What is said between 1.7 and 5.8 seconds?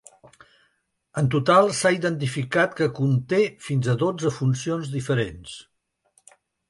s’ha identificat que conté fins a dotze funcions diferents.